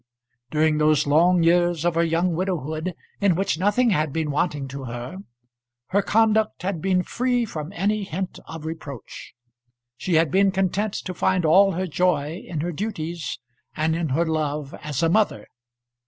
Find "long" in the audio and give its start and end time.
1.05-1.43